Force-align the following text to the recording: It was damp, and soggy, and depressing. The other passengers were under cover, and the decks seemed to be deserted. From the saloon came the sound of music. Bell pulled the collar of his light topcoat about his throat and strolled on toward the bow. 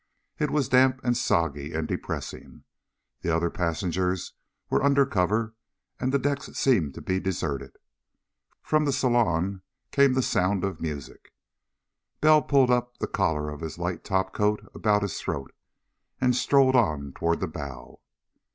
It 0.39 0.49
was 0.49 0.67
damp, 0.67 0.99
and 1.03 1.15
soggy, 1.15 1.73
and 1.73 1.87
depressing. 1.87 2.63
The 3.21 3.29
other 3.29 3.51
passengers 3.51 4.33
were 4.67 4.81
under 4.83 5.05
cover, 5.05 5.53
and 5.99 6.11
the 6.11 6.17
decks 6.17 6.47
seemed 6.57 6.95
to 6.95 7.03
be 7.03 7.19
deserted. 7.19 7.77
From 8.63 8.85
the 8.85 8.93
saloon 8.93 9.61
came 9.91 10.13
the 10.13 10.23
sound 10.23 10.63
of 10.63 10.81
music. 10.81 11.33
Bell 12.19 12.41
pulled 12.41 12.71
the 12.97 13.05
collar 13.07 13.51
of 13.51 13.61
his 13.61 13.77
light 13.77 14.03
topcoat 14.03 14.67
about 14.73 15.03
his 15.03 15.19
throat 15.21 15.53
and 16.19 16.35
strolled 16.35 16.75
on 16.75 17.13
toward 17.13 17.39
the 17.39 17.47
bow. 17.47 18.01